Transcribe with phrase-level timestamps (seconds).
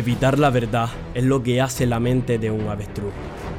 [0.00, 3.12] Evitar la verdad es lo que hace la mente de un avestruz.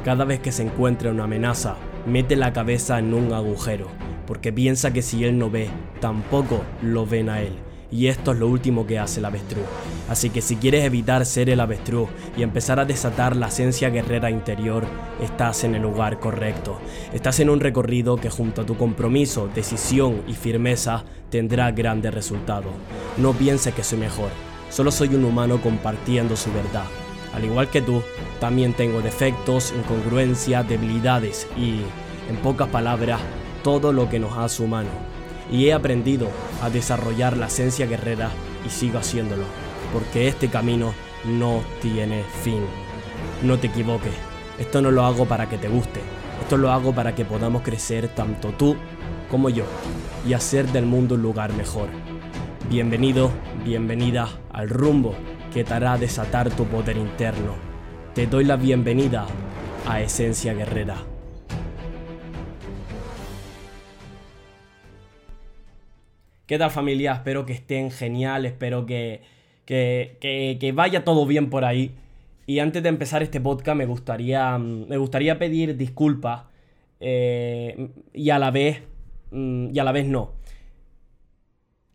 [0.03, 1.75] Cada vez que se encuentra una amenaza,
[2.07, 3.85] mete la cabeza en un agujero,
[4.25, 7.53] porque piensa que si él no ve, tampoco lo ven a él.
[7.91, 9.65] Y esto es lo último que hace el avestruz.
[10.09, 14.31] Así que si quieres evitar ser el avestruz y empezar a desatar la esencia guerrera
[14.31, 14.85] interior,
[15.21, 16.79] estás en el lugar correcto.
[17.13, 22.73] Estás en un recorrido que junto a tu compromiso, decisión y firmeza tendrá grandes resultados.
[23.19, 24.31] No pienses que soy mejor,
[24.71, 26.85] Solo soy un humano compartiendo su verdad.
[27.35, 28.01] Al igual que tú,
[28.39, 31.81] también tengo defectos, incongruencias, debilidades y,
[32.29, 33.19] en pocas palabras,
[33.65, 34.89] todo lo que nos hace humano.
[35.51, 36.29] Y he aprendido
[36.63, 38.29] a desarrollar la esencia guerrera
[38.65, 39.43] y sigo haciéndolo,
[39.91, 40.93] porque este camino
[41.25, 42.63] no tiene fin.
[43.43, 44.13] No te equivoques,
[44.57, 45.99] esto no lo hago para que te guste,
[46.41, 48.77] esto lo hago para que podamos crecer tanto tú
[49.29, 49.65] como yo
[50.25, 51.89] y hacer del mundo un lugar mejor.
[52.69, 53.31] Bienvenido,
[53.65, 54.29] bienvenida
[54.61, 55.15] al rumbo
[55.51, 57.55] que te hará desatar tu poder interno.
[58.13, 59.25] Te doy la bienvenida
[59.87, 60.97] a Esencia Guerrera.
[66.45, 67.13] ¿Qué tal familia?
[67.13, 69.23] Espero que estén genial, espero que,
[69.65, 71.95] que, vaya todo bien por ahí.
[72.45, 76.43] Y antes de empezar este podcast me gustaría, me gustaría pedir disculpas
[76.99, 78.83] eh, y a la vez,
[79.31, 80.33] mm, y a la vez no.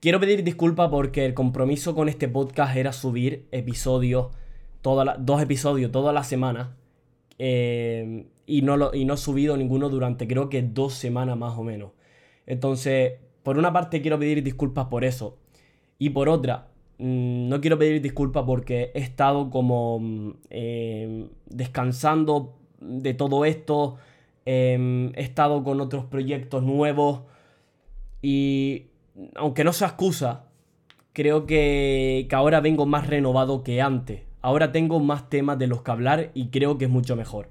[0.07, 4.29] Quiero pedir disculpas porque el compromiso con este podcast era subir episodios,
[4.81, 6.77] dos episodios toda la semana.
[7.41, 11.65] Eh, y, no y no he subido ninguno durante creo que dos semanas más o
[11.65, 11.91] menos.
[12.47, 15.39] Entonces, por una parte quiero pedir disculpas por eso.
[15.98, 23.13] Y por otra, mm, no quiero pedir disculpas porque he estado como eh, descansando de
[23.13, 23.97] todo esto.
[24.45, 27.23] Em, he estado con otros proyectos nuevos.
[28.23, 28.86] Y
[29.35, 30.45] aunque no sea excusa,
[31.13, 34.23] creo que, ahora vengo más renovado que antes.
[34.43, 37.49] Ahora tengo más temas de los que hablar y creo que es mucho mejor.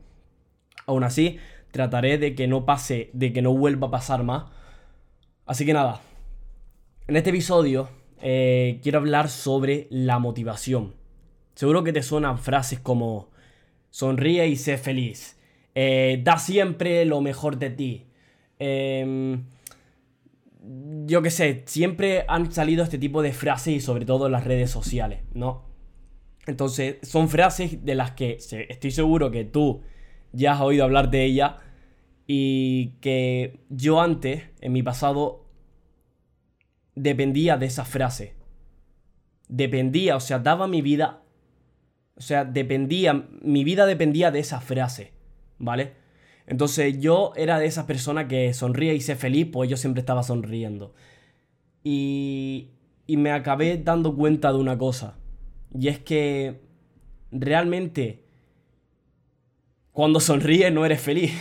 [0.85, 1.39] Aún así,
[1.71, 4.45] trataré de que no pase, de que no vuelva a pasar más.
[5.45, 6.01] Así que nada,
[7.07, 7.89] en este episodio
[8.21, 10.93] eh, quiero hablar sobre la motivación.
[11.55, 13.29] Seguro que te suenan frases como
[13.89, 15.39] sonríe y sé feliz.
[15.73, 18.05] Eh, da siempre lo mejor de ti.
[18.59, 19.39] Eh,
[21.05, 24.43] yo qué sé, siempre han salido este tipo de frases y sobre todo en las
[24.43, 25.65] redes sociales, ¿no?
[26.47, 28.37] Entonces, son frases de las que
[28.69, 29.81] estoy seguro que tú
[30.31, 31.53] ya has oído hablar de ellas
[32.27, 35.45] y que yo antes, en mi pasado,
[36.95, 38.33] dependía de esa frase.
[39.47, 41.21] Dependía, o sea, daba mi vida,
[42.15, 45.13] o sea, dependía, mi vida dependía de esa frase,
[45.59, 45.93] ¿vale?
[46.47, 50.23] Entonces yo era de esas personas que sonríe y sé feliz, pues yo siempre estaba
[50.23, 50.93] sonriendo.
[51.83, 52.69] Y,
[53.07, 55.17] y me acabé dando cuenta de una cosa.
[55.73, 56.61] Y es que
[57.31, 58.23] realmente
[59.91, 61.31] cuando sonríes no eres feliz.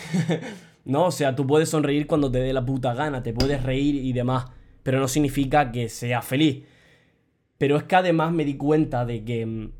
[0.84, 3.96] no, o sea, tú puedes sonreír cuando te dé la puta gana, te puedes reír
[3.96, 4.46] y demás,
[4.82, 6.64] pero no significa que seas feliz.
[7.58, 9.72] Pero es que además me di cuenta de que mm,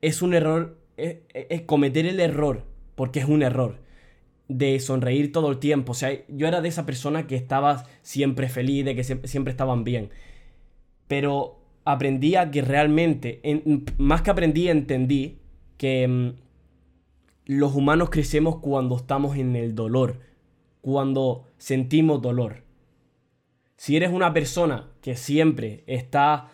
[0.00, 2.64] es un error, es cometer el error,
[2.94, 3.87] porque es un error
[4.48, 5.92] de sonreír todo el tiempo.
[5.92, 9.84] O sea, yo era de esa persona que estaba siempre feliz, de que siempre estaban
[9.84, 10.10] bien.
[11.06, 13.40] Pero aprendí a que realmente,
[13.98, 15.38] más que aprendí, entendí
[15.76, 16.32] que mm,
[17.46, 20.20] los humanos crecemos cuando estamos en el dolor,
[20.80, 22.62] cuando sentimos dolor.
[23.76, 26.48] Si eres una persona que siempre está,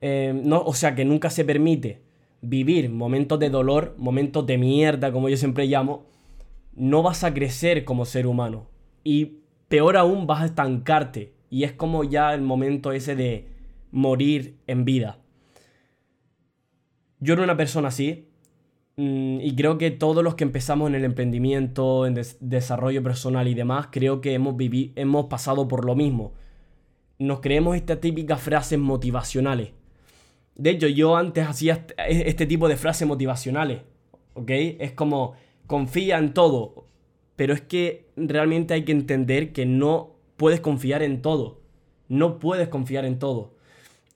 [0.00, 2.00] eh, no, o sea, que nunca se permite
[2.40, 6.06] vivir momentos de dolor, momentos de mierda, como yo siempre llamo,
[6.78, 8.68] no vas a crecer como ser humano.
[9.04, 11.34] Y peor aún, vas a estancarte.
[11.50, 13.48] Y es como ya el momento ese de
[13.90, 15.18] morir en vida.
[17.20, 18.28] Yo era una persona así.
[18.96, 23.54] Mm, y creo que todos los que empezamos en el emprendimiento, en desarrollo personal y
[23.54, 24.54] demás, creo que hemos,
[24.96, 26.32] hemos pasado por lo mismo.
[27.18, 29.72] Nos creemos estas típicas frases motivacionales.
[30.54, 33.80] De hecho, yo antes hacía este tipo de frases motivacionales.
[34.34, 34.50] ¿Ok?
[34.50, 35.34] Es como,
[35.68, 36.86] confía en todo.
[37.36, 41.60] Pero es que realmente hay que entender que no puedes confiar en todo.
[42.08, 43.54] No puedes confiar en todo.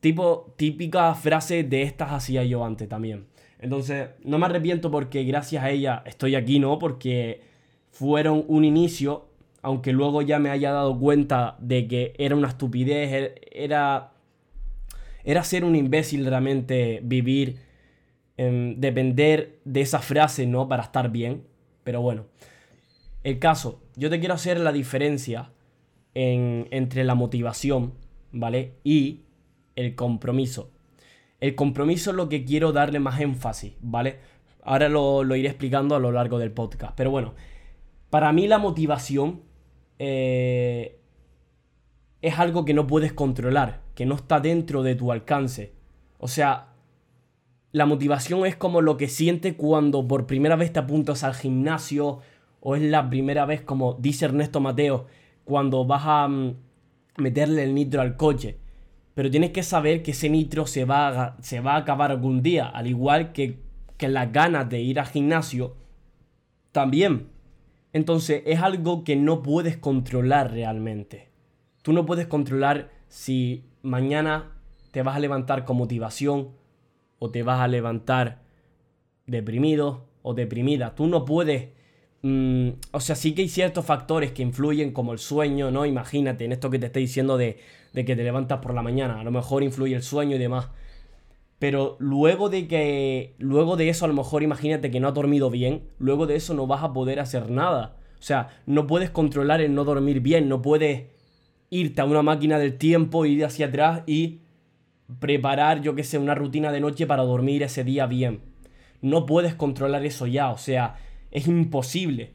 [0.01, 3.27] Tipo, típica frase de estas hacía yo antes también.
[3.61, 6.81] Entonces, no me arrepiento porque gracias a ella estoy aquí, ¿no?
[6.81, 7.43] Porque
[7.93, 9.29] fueron un inicio,
[9.61, 14.09] aunque luego ya me haya dado cuenta de que era una estupidez, er, era...
[15.25, 17.61] Era ser un imbécil realmente vivir
[18.37, 20.69] depender de esa frase, ¿no?
[20.69, 21.45] Para estar bien.
[21.85, 22.27] Pero bueno.
[23.23, 25.53] El caso, yo te quiero hacer la diferencia
[26.15, 27.95] entre la motivación,
[28.33, 28.75] ¿vale?
[28.83, 29.21] Y
[29.77, 30.71] el compromiso.
[31.41, 34.19] El compromiso es lo que quiero darle más énfasis, ¿vale?
[34.63, 36.95] Ahora lo, iré explicando a lo largo del podcast.
[36.97, 37.35] Pero bueno,
[38.11, 39.43] para mí la motivación
[39.99, 41.01] eh,
[42.21, 45.73] es algo que no puedes controlar, que no está dentro de tu alcance.
[46.19, 46.72] O sea,
[47.73, 52.21] la motivación es como lo que sientes cuando por primera vez te apuntas al gimnasio
[52.61, 55.07] o es la primera vez, como dice Ernesto Mateo,
[55.45, 56.55] cuando vas a mm,
[57.17, 58.59] meterle el nitro al coche.
[59.15, 62.43] Pero tienes que saber que ese nitro se va a, se va a acabar algún
[62.43, 63.59] día, al igual que,
[63.97, 65.77] que las ganas de ir al gimnasio
[66.73, 67.29] también.
[67.95, 71.31] Entonces es algo que no puedes controlar realmente.
[71.83, 74.53] Tú no puedes controlar si mañana
[74.93, 76.51] te vas a levantar con motivación
[77.23, 78.41] o te vas a levantar
[79.29, 80.97] deprimido o deprimida.
[80.97, 81.69] Tú no puedes...
[82.23, 85.87] Mm, o sea, sí que hay ciertos factores que influyen como el sueño, ¿no?
[85.87, 87.61] Imagínate en esto que te estoy diciendo de,
[87.93, 89.21] de que te levantas por la mañana.
[89.21, 90.71] A lo mejor influye el sueño y demás.
[91.61, 93.37] Pero luego de que.
[93.39, 95.85] Luego de eso, a lo mejor imagínate que no has dormido bien.
[96.01, 97.99] Luego de eso no vas a poder hacer nada.
[98.19, 100.49] O sea, no puedes controlar el no dormir bien.
[100.49, 101.05] No puedes
[101.71, 104.41] irte a una máquina del tiempo, ir hacia atrás y
[105.19, 108.41] preparar, yo que sé, una rutina de noche para dormir ese día bien.
[109.01, 110.97] No puedes controlar eso ya, o sea,
[111.31, 112.35] es imposible.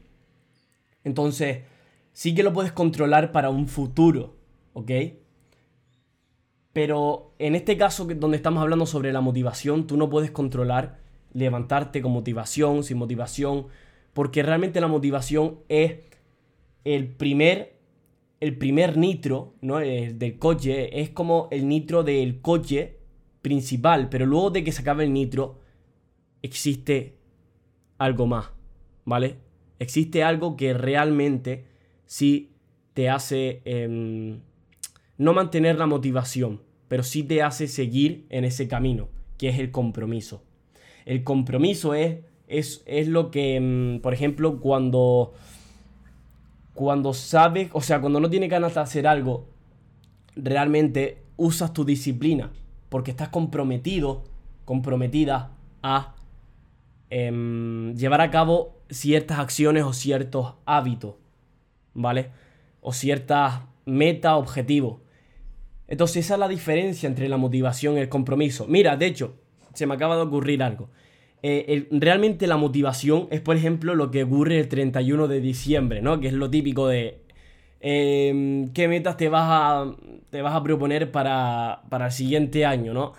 [1.04, 1.62] Entonces,
[2.12, 4.36] sí que lo puedes controlar para un futuro,
[4.74, 4.90] ¿ok?
[6.72, 10.98] Pero en este caso donde estamos hablando sobre la motivación, tú no puedes controlar
[11.32, 13.66] levantarte con motivación, sin motivación,
[14.12, 15.96] porque realmente la motivación es
[16.84, 17.77] el primer
[18.40, 19.78] el primer nitro ¿no?
[19.78, 22.98] del coche es como el nitro del coche
[23.42, 25.60] principal, pero luego de que se acabe el nitro
[26.42, 27.16] existe
[27.98, 28.50] algo más,
[29.04, 29.36] ¿vale?
[29.78, 31.64] Existe algo que realmente
[32.06, 32.52] sí
[32.94, 34.40] te hace em,
[35.16, 39.70] no mantener la motivación, pero sí te hace seguir en ese camino, que es el
[39.70, 40.42] compromiso.
[41.04, 45.32] El compromiso es, es, es lo que, em, por ejemplo, cuando
[46.78, 49.48] cuando sabes, o sea, cuando no tienes ganas de hacer algo,
[50.36, 52.52] realmente usas tu disciplina,
[52.88, 54.22] porque estás comprometido,
[54.64, 56.14] comprometida a
[57.10, 61.16] em, llevar a cabo ciertas acciones o ciertos hábitos,
[61.94, 62.30] ¿vale?
[62.80, 65.00] O ciertas metas, objetivos.
[65.88, 68.68] Entonces esa es la diferencia entre la motivación y el compromiso.
[68.68, 69.34] Mira, de hecho,
[69.74, 70.90] se me acaba de ocurrir algo.
[71.42, 76.20] Eh, realmente la motivación es, por ejemplo, lo que ocurre el 31 de diciembre, ¿no?
[76.20, 77.20] Que es lo típico de
[77.80, 79.96] em, qué metas te vas a,
[80.30, 83.12] te vas a proponer para, el siguiente año, ¿no?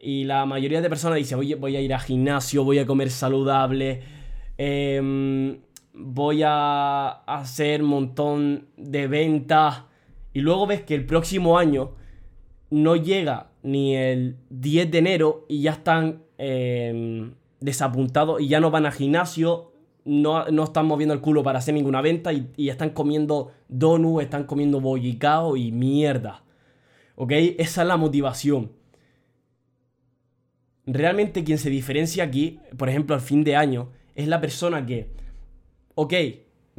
[0.00, 3.10] Y la mayoría de personas dice, oye, voy a ir a gimnasio, voy a comer
[3.10, 4.02] saludable,
[4.58, 5.58] em,
[5.94, 9.82] voy a hacer un montón de ventas.
[10.32, 11.92] Y luego ves que el próximo año
[12.70, 16.22] no llega ni el 10 de enero y ya están...
[16.38, 17.34] Em,
[17.64, 19.72] desapuntados y ya no van al gimnasio,
[20.04, 24.44] no, no, están moviendo el culo para hacer ninguna venta y, están comiendo donuts, están
[24.44, 26.44] comiendo bollicao y mierda.
[27.16, 27.32] ¿Ok?
[27.32, 28.72] Esa es la motivación.
[30.84, 35.08] Realmente quien se diferencia aquí, por ejemplo, al fin de año, es la persona que,
[35.94, 36.12] ok,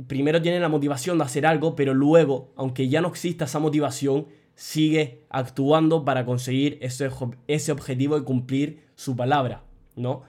[0.05, 4.27] primero tiene la motivación de hacer algo, pero luego, aunque ya no exista esa motivación,
[4.53, 7.09] sigue actuando para conseguir ese,
[7.48, 9.63] ese objetivo y cumplir su palabra,
[9.95, 10.21] ¿no?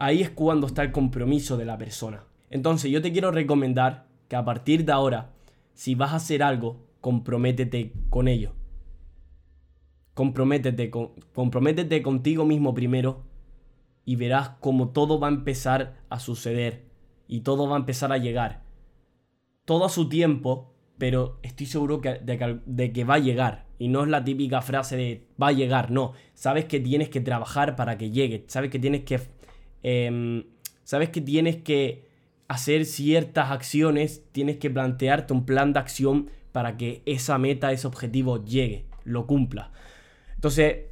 [0.00, 2.24] Ahí es cuando está el compromiso de la persona.
[2.48, 5.30] Entonces yo te quiero recomendar que a partir de ahora,
[5.74, 8.54] si vas a hacer algo, comprométete con ello.
[10.14, 13.22] Comprométete, con, comprométete contigo mismo primero
[14.04, 16.86] y verás cómo todo va a empezar a suceder
[17.28, 18.62] y todo va a empezar a llegar.
[19.66, 23.66] Todo a su tiempo, pero estoy seguro de, de que va a llegar.
[23.78, 26.12] Y no es la típica frase de va a llegar, no.
[26.34, 28.44] Sabes que tienes que trabajar para que llegue.
[28.48, 29.20] Sabes que tienes que
[29.82, 30.44] Em,
[30.84, 32.04] sabes que tienes que
[32.48, 37.86] hacer ciertas acciones, tienes que plantearte un plan de acción para que esa meta, ese
[37.86, 39.70] objetivo llegue, lo cumpla.
[40.34, 40.86] Entonces,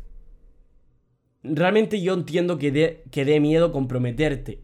[1.42, 4.61] realmente yo entiendo que dé que miedo comprometerte,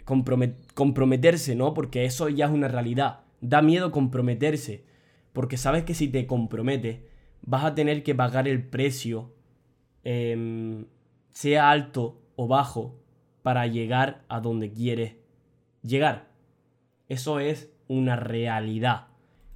[0.75, 1.75] comprometerse, ¿no?
[1.75, 3.21] Porque eso ya es una realidad.
[3.41, 4.85] Da miedo comprometerse,
[5.33, 7.01] porque sabes que si te comprometes,
[7.43, 9.33] vas a tener que pagar el precio,
[10.05, 10.87] em,
[11.31, 13.01] sea alto o bajo,
[13.45, 15.17] para llegar a donde quieres
[15.83, 16.31] llegar.
[17.11, 19.09] Eso es una realidad.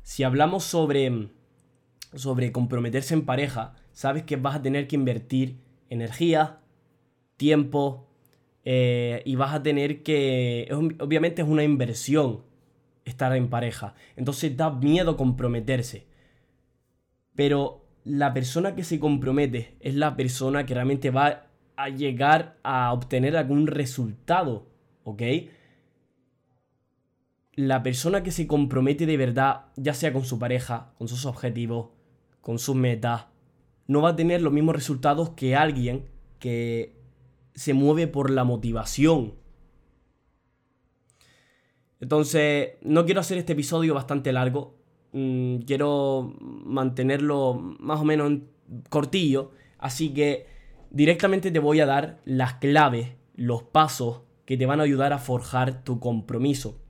[0.02, 1.30] Si hablamos sobre,
[2.12, 5.56] sobre comprometerse en pareja, sabes que vas a tener que invertir
[5.88, 6.60] energía,
[7.38, 8.06] tiempo
[8.62, 10.68] eh, y vas a tener que...
[11.00, 12.42] Obviamente es una inversión
[13.06, 13.94] estar en pareja.
[14.16, 16.04] Entonces da miedo comprometerse.
[17.34, 21.47] Pero la persona que se compromete es la persona que realmente va
[21.78, 24.66] a llegar a obtener algún resultado,
[25.04, 25.22] ¿ok?
[27.54, 31.90] La persona que se compromete de verdad, ya sea con su pareja, con sus objetivos,
[32.40, 33.26] con sus metas,
[33.86, 36.08] no va a tener los mismos resultados que alguien
[36.40, 36.96] que
[37.54, 39.34] se mueve por la motivación.
[42.00, 44.74] Entonces, no quiero hacer este episodio bastante largo.
[45.12, 48.32] Mm, quiero mantenerlo más o menos
[48.88, 49.52] cortillo.
[49.78, 50.57] Así que
[50.90, 55.18] directamente te voy a dar las claves, los pasos que te van a ayudar a
[55.18, 56.80] forjar tu compromiso.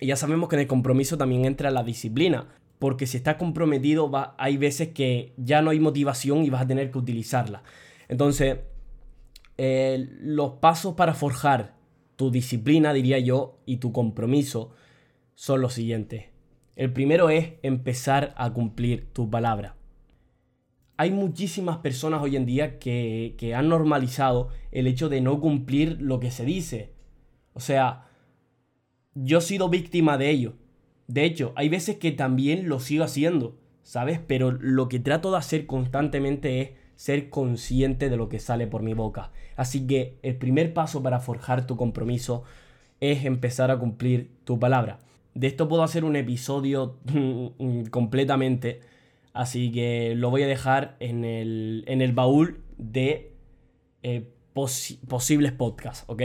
[0.00, 2.48] Y ya sabemos que en el compromiso también entra la disciplina.
[2.78, 6.90] Porque si estás comprometido, hay veces que ya no hay motivación y vas a tener
[6.90, 7.62] que utilizarla.
[8.08, 8.58] Entonces,
[9.58, 11.74] eh, los pasos para forjar
[12.16, 14.72] tu disciplina, diría yo, y tu compromiso
[15.34, 16.24] son los siguientes.
[16.76, 19.76] El primero es empezar a cumplir tu palabra.
[21.00, 25.96] Hay muchísimas personas hoy en día que, que han normalizado el hecho de no cumplir
[25.98, 26.92] lo que se dice.
[27.54, 28.10] O sea,
[29.14, 30.56] yo he sido víctima de ello.
[31.06, 34.20] De hecho, hay veces que también lo sigo haciendo, ¿sabes?
[34.26, 38.82] Pero lo que trato de hacer constantemente es ser consciente de lo que sale por
[38.82, 39.32] mi boca.
[39.56, 42.42] Así que el primer paso para forjar tu compromiso
[43.00, 44.98] es empezar a cumplir tu palabra.
[45.32, 46.98] De esto puedo hacer un episodio
[47.90, 48.80] completamente,
[49.40, 53.32] así que lo voy a dejar en el, en el baúl de
[54.02, 56.22] eh, posibles podcasts, ¿ok?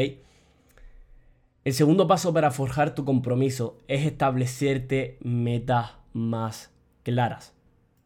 [1.63, 7.55] El segundo paso para forjar tu compromiso es establecerte metas más claras.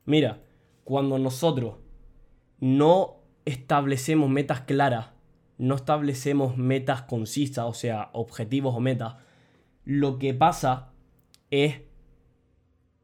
[0.05, 0.43] Mira,
[0.83, 1.77] cuando nosotros
[2.59, 5.07] no establecemos metas claras,
[5.57, 9.15] no establecemos metas concisas, o sea, objetivos o metas,
[9.85, 10.91] lo que pasa
[11.49, 11.81] es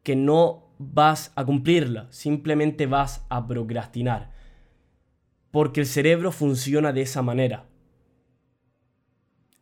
[0.03, 4.32] que no vas a cumplirla, simplemente vas a procrastinar.
[5.51, 7.65] Porque el cerebro funciona de esa manera.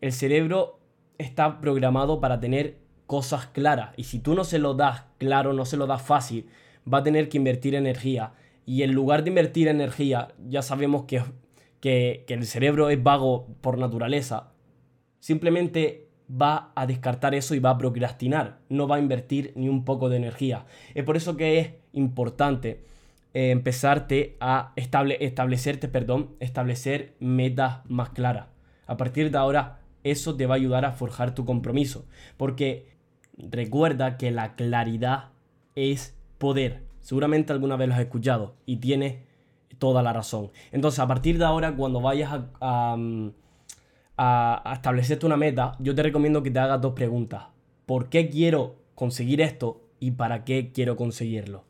[0.02, 0.80] El cerebro
[1.18, 5.66] está programado para tener cosas claras y si tú no se lo das claro, no
[5.66, 6.48] se lo das fácil,
[6.92, 8.34] va a tener que invertir energía
[8.66, 11.22] y en lugar de invertir energía, ya sabemos que,
[11.80, 14.54] que, el cerebro es vago por naturaleza,
[15.20, 19.86] simplemente va a descartar eso y va a procrastinar, no va a invertir ni un
[19.86, 20.66] poco de energía.
[20.94, 22.84] Es por eso que es importante
[23.34, 28.48] eh, empezarte a establecerte, perdón, establecer metas más claras.
[28.88, 32.06] A partir de ahora, eso te va a ayudar a forjar tu compromiso,
[32.38, 32.88] porque
[33.38, 35.30] recuerda que la claridad
[35.76, 36.84] es poder.
[37.00, 39.18] Seguramente alguna vez lo has escuchado y tienes
[39.80, 40.52] toda la razón.
[40.72, 42.98] Entonces, a partir de ahora, cuando vayas a, a,
[44.18, 47.46] establecerte una meta, yo te recomiendo que te hagas dos preguntas.
[47.86, 51.66] ¿Por qué quiero conseguir esto y para qué quiero conseguirlo?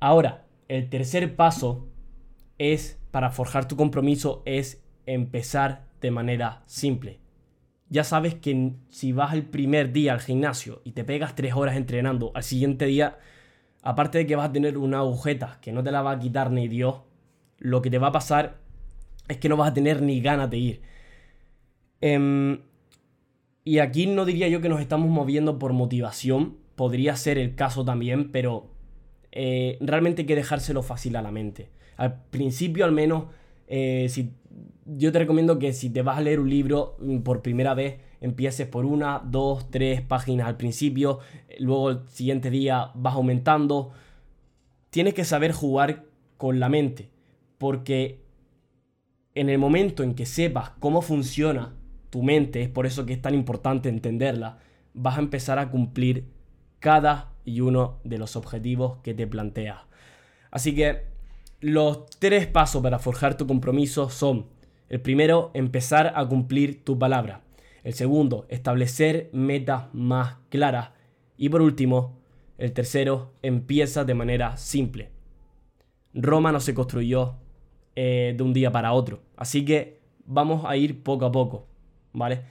[0.00, 1.88] Ahora, el tercer paso
[2.58, 7.20] es, para forjar tu compromiso, es empezar de manera simple.
[7.88, 11.76] Ya sabes que si vas el primer día al gimnasio y te pegas tres horas
[11.76, 13.18] entrenando, al siguiente día
[13.82, 16.50] aparte de que vas a tener una agujeta que no te la va a quitar
[16.50, 17.02] ni Dios,
[17.58, 18.56] lo que te va a pasar
[19.28, 20.80] es que no vas a tener ni ganas de ir.
[22.00, 22.60] Em,
[23.64, 27.84] y aquí no diría yo que nos estamos moviendo por motivación, podría ser el caso
[27.84, 28.70] también, pero
[29.32, 31.70] eh, realmente hay que dejárselo fácil a la mente.
[31.96, 33.24] Al principio al menos,
[33.66, 34.32] eh, si,
[34.84, 37.98] yo te recomiendo que si te vas a leer un libro mm, por primera vez,
[38.20, 41.18] empieces por una, dos, tres páginas al principio,
[41.58, 43.90] luego el siguiente día vas aumentando.
[44.90, 46.04] Tienes que saber jugar
[46.36, 47.10] con la mente,
[47.58, 48.25] porque
[49.36, 51.74] en el momento en que sepas cómo funciona
[52.10, 54.58] tu mente, es por eso que es tan importante entenderla,
[54.94, 56.24] vas a empezar a cumplir
[56.80, 59.80] cada y uno de los objetivos que te planteas.
[60.50, 61.02] Así que
[61.60, 64.46] los tres pasos para forjar tu compromiso son,
[64.88, 67.42] el primero, empezar a cumplir tu palabra.
[67.84, 70.90] El segundo, establecer metas más claras.
[71.36, 72.18] Y por último,
[72.56, 75.10] el tercero, empieza de manera simple.
[76.14, 77.36] Roma no se construyó
[77.96, 79.22] eh, de un día para otro.
[79.36, 81.66] Así que vamos a ir poco a poco.
[82.12, 82.42] ¿Vale?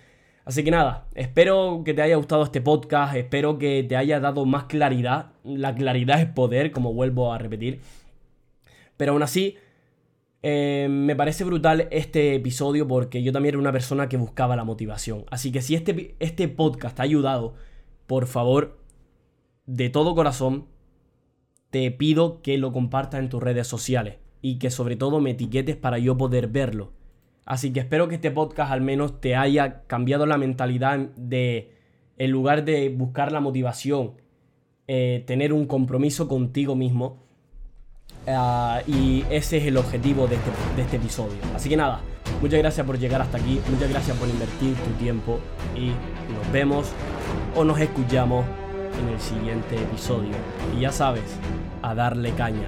[0.43, 4.45] Así que nada, espero que te haya gustado este podcast, espero que te haya dado
[4.45, 5.33] más claridad.
[5.43, 7.81] La claridad es poder, como vuelvo a repetir.
[8.97, 9.55] Pero aún así,
[10.43, 14.63] eh, me parece brutal este episodio porque yo también era una persona que buscaba la
[14.63, 15.25] motivación.
[15.31, 17.55] Así que si este, este podcast te ha ayudado,
[18.07, 18.79] por favor,
[19.65, 20.67] de todo corazón,
[21.71, 25.75] te pido que lo compartas en tus redes sociales y que sobre todo me etiquetes
[25.75, 26.91] para yo poder verlo.
[27.45, 31.71] Así que espero que este podcast al menos te haya cambiado la mentalidad de,
[32.17, 34.13] en lugar de buscar la motivación,
[34.87, 37.25] eh, tener un compromiso contigo mismo
[38.27, 41.37] Ah, y ese es el objetivo de este, de este episodio.
[41.55, 42.01] Así que nada,
[42.41, 45.39] muchas gracias por llegar hasta aquí, muchas gracias por invertir tu tiempo
[45.75, 45.89] y
[46.33, 46.87] nos vemos
[47.55, 48.45] o nos escuchamos
[48.99, 50.31] en el siguiente episodio.
[50.75, 51.23] Y ya sabes,
[51.83, 52.67] a darle caña.